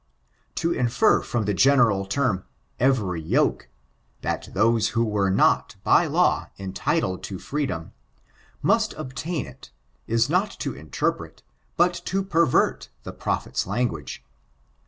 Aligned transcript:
^ 0.51 0.55
To 0.55 0.71
in&r, 0.71 1.21
fix>m 1.21 1.45
die 1.45 1.53
general 1.53 2.05
term, 2.07 2.37
*^ 2.39 2.43
every 2.79 3.21
yoke," 3.21 3.69
that 4.21 4.51
dioee 4.51 4.87
who 4.93 5.05
were 5.05 5.29
not, 5.29 5.75
by 5.83 6.07
law, 6.07 6.49
entitled 6.57 7.21
to 7.25 7.37
freedom, 7.37 7.93
must 8.63 8.93
obtain 8.93 9.45
it, 9.45 9.69
is 10.07 10.27
not 10.27 10.49
to 10.61 10.73
interpret, 10.73 11.43
but 11.77 11.93
to 12.05 12.23
pervert 12.23 12.89
the 13.03 13.13
prophet's 13.13 13.65
kngoage. 13.65 14.21